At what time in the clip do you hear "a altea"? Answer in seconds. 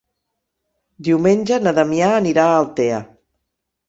2.47-3.03